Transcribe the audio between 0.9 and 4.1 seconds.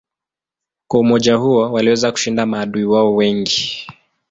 umoja huo waliweza kushinda maadui wao wengi.